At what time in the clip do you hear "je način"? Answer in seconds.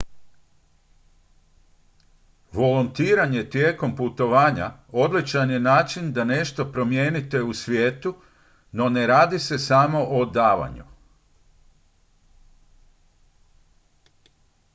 5.51-6.11